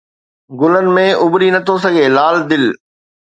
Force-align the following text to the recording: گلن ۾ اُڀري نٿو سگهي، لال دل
گلن 0.59 0.85
۾ 0.95 1.05
اُڀري 1.21 1.49
نٿو 1.55 1.75
سگهي، 1.83 2.05
لال 2.17 2.35
دل 2.49 2.65